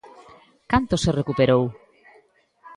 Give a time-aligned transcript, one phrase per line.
[0.71, 1.63] Canto se recuperou?